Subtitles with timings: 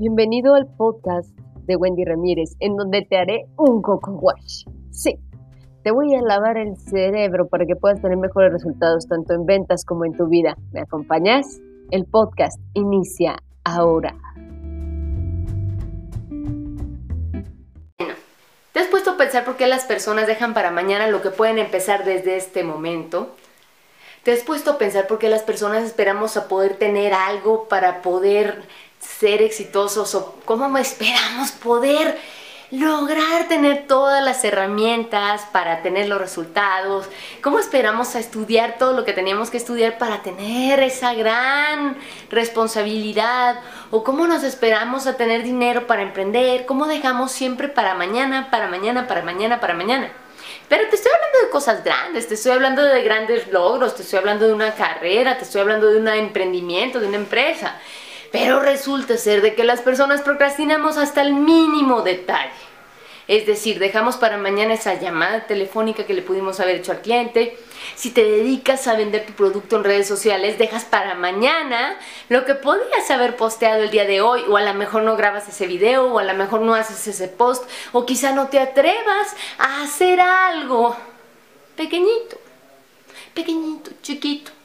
[0.00, 4.62] Bienvenido al podcast de Wendy Ramírez, en donde te haré un coco wash.
[4.92, 5.18] Sí,
[5.82, 9.84] te voy a lavar el cerebro para que puedas tener mejores resultados tanto en ventas
[9.84, 10.56] como en tu vida.
[10.70, 11.60] ¿Me acompañas?
[11.90, 14.14] El podcast inicia ahora.
[18.72, 21.58] ¿Te has puesto a pensar por qué las personas dejan para mañana lo que pueden
[21.58, 23.34] empezar desde este momento?
[24.22, 28.00] ¿Te has puesto a pensar por qué las personas esperamos a poder tener algo para
[28.00, 28.62] poder
[29.18, 32.18] ser exitosos o cómo esperamos poder
[32.70, 37.06] lograr tener todas las herramientas para tener los resultados,
[37.42, 41.96] cómo esperamos a estudiar todo lo que teníamos que estudiar para tener esa gran
[42.30, 43.60] responsabilidad,
[43.90, 48.68] o cómo nos esperamos a tener dinero para emprender, cómo dejamos siempre para mañana, para
[48.68, 50.12] mañana, para mañana, para mañana.
[50.68, 54.18] Pero te estoy hablando de cosas grandes, te estoy hablando de grandes logros, te estoy
[54.18, 57.80] hablando de una carrera, te estoy hablando de un emprendimiento, de una empresa.
[58.30, 62.50] Pero resulta ser de que las personas procrastinamos hasta el mínimo detalle.
[63.26, 67.58] Es decir, dejamos para mañana esa llamada telefónica que le pudimos haber hecho al cliente.
[67.94, 71.98] Si te dedicas a vender tu producto en redes sociales, dejas para mañana
[72.30, 75.46] lo que podías haber posteado el día de hoy, o a lo mejor no grabas
[75.46, 79.36] ese video, o a lo mejor no haces ese post, o quizá no te atrevas
[79.58, 80.96] a hacer algo
[81.76, 82.38] pequeñito,
[83.34, 84.57] pequeñito, chiquito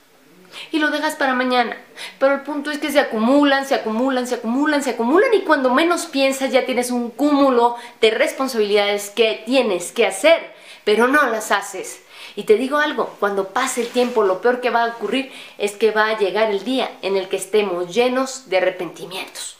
[0.71, 1.77] y lo dejas para mañana.
[2.19, 5.73] Pero el punto es que se acumulan, se acumulan, se acumulan, se acumulan y cuando
[5.73, 11.51] menos piensas ya tienes un cúmulo de responsabilidades que tienes que hacer, pero no las
[11.51, 12.01] haces.
[12.35, 15.73] Y te digo algo, cuando pase el tiempo lo peor que va a ocurrir es
[15.73, 19.57] que va a llegar el día en el que estemos llenos de arrepentimientos.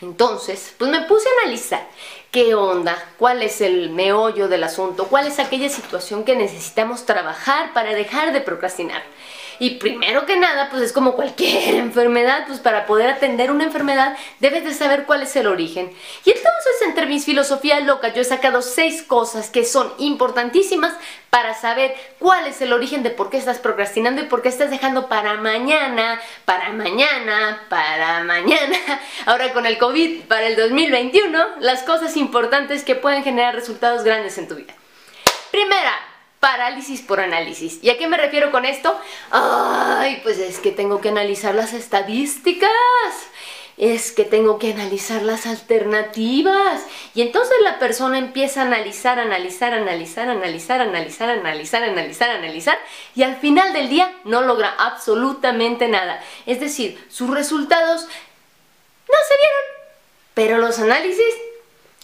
[0.00, 1.86] Entonces, pues me puse a analizar
[2.30, 7.72] qué onda, cuál es el meollo del asunto, cuál es aquella situación que necesitamos trabajar
[7.72, 9.02] para dejar de procrastinar.
[9.58, 14.16] Y primero que nada, pues es como cualquier enfermedad, pues para poder atender una enfermedad
[14.40, 15.90] debes de saber cuál es el origen.
[16.24, 20.94] Y entonces entre mis filosofías locas yo he sacado seis cosas que son importantísimas
[21.30, 24.70] para saber cuál es el origen de por qué estás procrastinando y por qué estás
[24.70, 28.78] dejando para mañana, para mañana, para mañana,
[29.26, 34.38] ahora con el COVID, para el 2021, las cosas importantes que pueden generar resultados grandes
[34.38, 34.74] en tu vida.
[35.50, 35.92] Primera,
[36.44, 37.78] parálisis por análisis.
[37.80, 38.94] ¿Y a qué me refiero con esto?
[39.30, 42.68] Ay, pues es que tengo que analizar las estadísticas.
[43.78, 46.82] Es que tengo que analizar las alternativas.
[47.14, 52.78] Y entonces la persona empieza a analizar, analizar, analizar, analizar, analizar, analizar, analizar, analizar.
[53.14, 56.22] Y al final del día no logra absolutamente nada.
[56.44, 59.94] Es decir, sus resultados no se vieron.
[60.34, 61.34] Pero los análisis,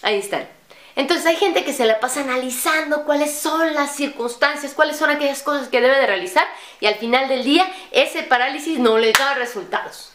[0.01, 0.60] ahí están.
[0.95, 5.41] Entonces hay gente que se la pasa analizando cuáles son las circunstancias, cuáles son aquellas
[5.41, 6.45] cosas que debe de realizar
[6.79, 10.11] y al final del día ese parálisis no le da resultados.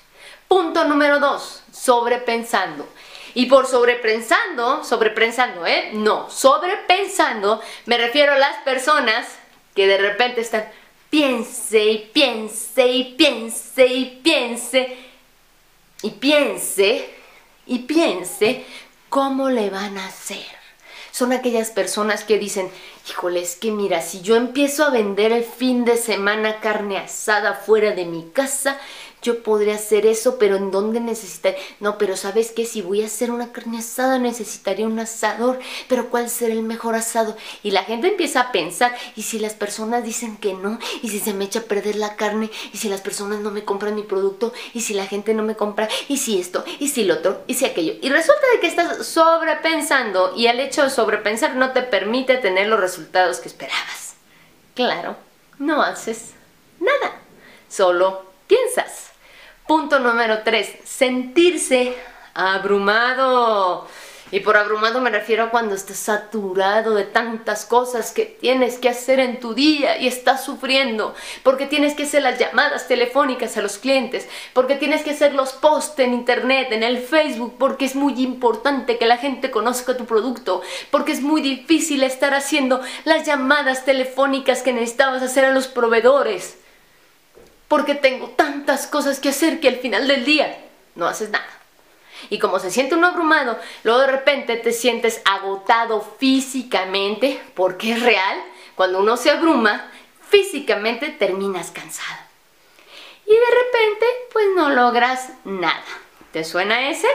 [0.48, 2.88] Punto número dos, sobrepensando.
[3.34, 5.90] Y por sobrepensando, sobrepensando, ¿eh?
[5.92, 9.26] No, sobrepensando me refiero a las personas
[9.74, 10.66] que de repente están
[11.10, 14.96] piense y piense y piense y piense
[16.02, 17.10] y piense
[17.66, 18.64] y piense
[19.08, 20.55] cómo le van a hacer
[21.16, 22.68] son aquellas personas que dicen,
[23.08, 27.54] híjole, es que mira, si yo empiezo a vender el fin de semana carne asada
[27.54, 28.78] fuera de mi casa,
[29.26, 31.58] yo podría hacer eso, pero ¿en dónde necesitaría?
[31.80, 32.64] No, pero ¿sabes qué?
[32.64, 36.94] Si voy a hacer una carne asada necesitaría un asador, pero ¿cuál será el mejor
[36.94, 37.36] asado?
[37.64, 40.78] Y la gente empieza a pensar, ¿y si las personas dicen que no?
[41.02, 42.50] ¿Y si se me echa a perder la carne?
[42.72, 44.52] ¿Y si las personas no me compran mi producto?
[44.74, 45.88] ¿Y si la gente no me compra?
[46.08, 46.64] ¿Y si esto?
[46.78, 47.42] ¿Y si lo otro?
[47.48, 47.94] ¿Y si aquello?
[48.00, 52.68] Y resulta de que estás sobrepensando y el hecho de sobrepensar no te permite tener
[52.68, 54.14] los resultados que esperabas.
[54.76, 55.16] Claro,
[55.58, 56.30] no haces
[56.78, 57.20] nada,
[57.68, 59.05] solo piensas.
[59.66, 60.76] Punto número 3.
[60.84, 61.96] Sentirse
[62.34, 63.88] abrumado.
[64.30, 68.88] Y por abrumado me refiero a cuando estás saturado de tantas cosas que tienes que
[68.88, 73.62] hacer en tu día y estás sufriendo, porque tienes que hacer las llamadas telefónicas a
[73.62, 77.94] los clientes, porque tienes que hacer los posts en internet, en el Facebook, porque es
[77.94, 80.60] muy importante que la gente conozca tu producto,
[80.90, 86.56] porque es muy difícil estar haciendo las llamadas telefónicas que necesitabas hacer a los proveedores
[87.68, 90.58] porque tengo tantas cosas que hacer que al final del día
[90.94, 91.46] no haces nada.
[92.30, 98.02] Y como se siente uno abrumado, luego de repente te sientes agotado físicamente, porque es
[98.02, 98.42] real,
[98.74, 99.90] cuando uno se abruma,
[100.28, 102.20] físicamente terminas cansado.
[103.26, 105.84] Y de repente, pues no logras nada.
[106.32, 107.08] ¿Te suena ese?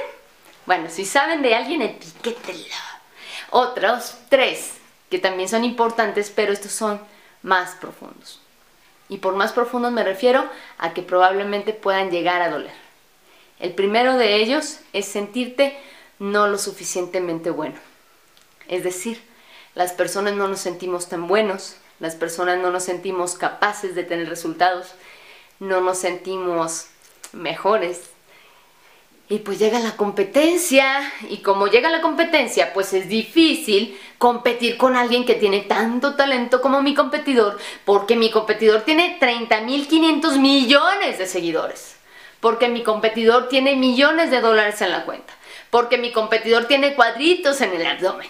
[0.65, 2.75] Bueno, si saben de alguien, etiquételo.
[3.49, 4.73] Otros tres,
[5.09, 7.01] que también son importantes, pero estos son
[7.41, 8.40] más profundos.
[9.11, 12.71] Y por más profundos me refiero a que probablemente puedan llegar a doler.
[13.59, 15.77] El primero de ellos es sentirte
[16.17, 17.75] no lo suficientemente bueno.
[18.69, 19.21] Es decir,
[19.75, 24.29] las personas no nos sentimos tan buenos, las personas no nos sentimos capaces de tener
[24.29, 24.93] resultados,
[25.59, 26.87] no nos sentimos
[27.33, 28.11] mejores.
[29.31, 34.97] Y pues llega la competencia, y como llega la competencia, pues es difícil competir con
[34.97, 41.27] alguien que tiene tanto talento como mi competidor, porque mi competidor tiene 30.500 millones de
[41.27, 41.95] seguidores,
[42.41, 45.33] porque mi competidor tiene millones de dólares en la cuenta,
[45.69, 48.27] porque mi competidor tiene cuadritos en el abdomen.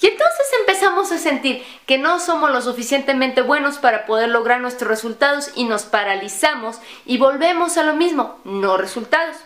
[0.00, 4.88] Y entonces empezamos a sentir que no somos lo suficientemente buenos para poder lograr nuestros
[4.88, 9.36] resultados y nos paralizamos y volvemos a lo mismo, no resultados.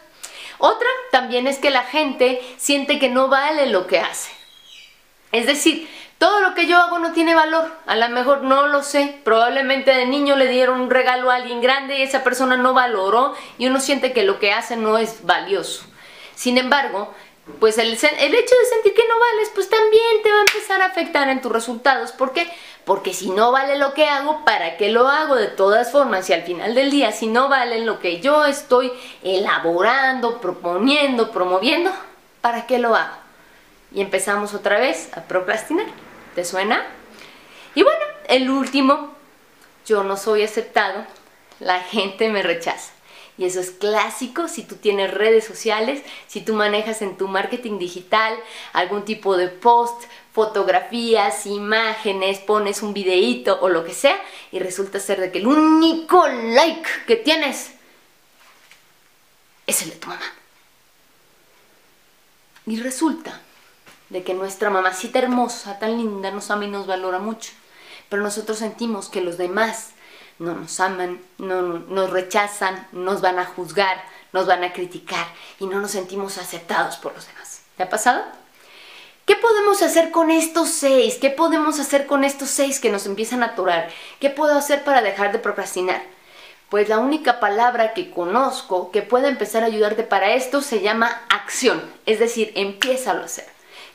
[0.59, 4.31] Otra también es que la gente siente que no vale lo que hace.
[5.33, 5.89] Es decir,
[6.19, 7.73] todo lo que yo hago no tiene valor.
[7.87, 9.19] A lo mejor no lo sé.
[9.25, 13.35] Probablemente de niño le dieron un regalo a alguien grande y esa persona no valoró
[13.59, 15.85] y uno siente que lo que hace no es valioso.
[16.35, 17.13] Sin embargo,
[17.59, 20.87] pues el, hecho de sentir que no vales, pues también te va a empezar a
[20.87, 22.13] afectar en tus resultados.
[22.13, 22.49] ¿Por qué?
[22.85, 25.37] Porque si no vale lo que hago, ¿para qué lo hago?
[25.37, 28.93] De todas formas, y al final del día, si no vale lo que yo estoy
[29.23, 31.93] elaborando, proponiendo, promoviendo,
[32.41, 33.17] ¿para qué lo hago?
[33.93, 35.87] Y empezamos otra vez a procrastinar.
[36.35, 36.85] ¿Te suena?
[37.75, 39.15] Y bueno, el último,
[39.87, 41.05] yo no soy aceptado,
[41.61, 42.93] la gente me rechaza.
[43.39, 47.79] Y eso es clásico si tú tienes redes sociales, si tú manejas en tu marketing
[47.79, 48.37] digital
[48.75, 54.21] algún tipo de post, fotografías, imágenes, pones un videíto o lo que sea
[54.51, 57.73] y resulta ser de que el único like que tienes
[59.67, 60.25] es el de tu mamá.
[62.67, 63.41] Y resulta
[64.11, 67.53] de que nuestra mamacita hermosa, tan linda, nos ama y nos valora mucho,
[68.09, 69.93] pero nosotros sentimos que los demás
[70.39, 74.03] no nos aman, no, nos rechazan, nos van a juzgar,
[74.33, 75.27] nos van a criticar
[75.59, 77.63] y no nos sentimos aceptados por los demás.
[77.77, 78.23] ¿Te ha pasado?
[79.25, 81.19] ¿Qué podemos hacer con estos seis?
[81.21, 83.89] ¿Qué podemos hacer con estos seis que nos empiezan a atorar?
[84.19, 86.03] ¿Qué puedo hacer para dejar de procrastinar?
[86.71, 91.23] Pues la única palabra que conozco que puede empezar a ayudarte para esto se llama
[91.29, 93.52] acción, es decir, empieza a hacer.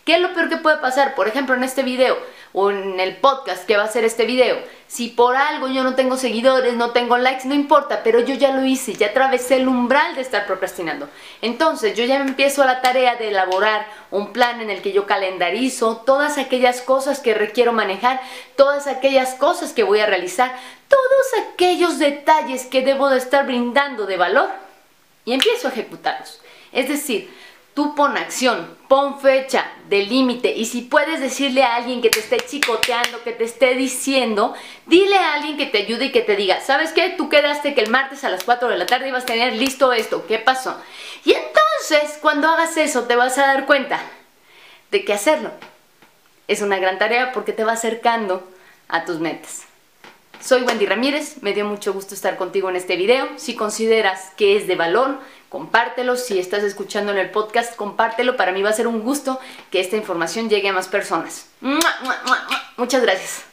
[0.08, 1.16] ¿Qué es lo peor que puede pasar?
[1.16, 2.18] Por ejemplo, en este video
[2.54, 4.58] o en el podcast que va a ser este video.
[4.88, 8.54] Si por algo yo no tengo seguidores, no tengo likes, no importa, pero yo ya
[8.54, 11.10] lo hice, ya atravesé el umbral de estar procrastinando.
[11.42, 15.06] Entonces yo ya empiezo a la tarea de elaborar un plan en el que yo
[15.06, 18.22] calendarizo todas aquellas cosas que requiero manejar,
[18.56, 20.58] todas aquellas cosas que voy a realizar,
[20.88, 24.48] todos aquellos detalles que debo de estar brindando de valor
[25.26, 26.40] y empiezo a ejecutarlos.
[26.72, 27.30] Es decir,
[27.78, 32.18] Tú pon acción, pon fecha de límite y si puedes decirle a alguien que te
[32.18, 34.56] esté chicoteando, que te esté diciendo,
[34.88, 37.10] dile a alguien que te ayude y que te diga, ¿sabes qué?
[37.10, 39.94] Tú quedaste que el martes a las 4 de la tarde ibas a tener listo
[39.94, 40.76] esto, ¿qué pasó?
[41.24, 44.02] Y entonces cuando hagas eso te vas a dar cuenta
[44.90, 45.52] de que hacerlo
[46.48, 48.42] es una gran tarea porque te va acercando
[48.88, 49.66] a tus metas.
[50.42, 53.28] Soy Wendy Ramírez, me dio mucho gusto estar contigo en este video.
[53.38, 55.20] Si consideras que es de valor,
[55.50, 56.16] compártelo.
[56.16, 58.38] Si estás escuchando en el podcast, compártelo.
[58.38, 59.40] Para mí va a ser un gusto
[59.72, 61.48] que esta información llegue a más personas.
[62.78, 63.47] Muchas gracias.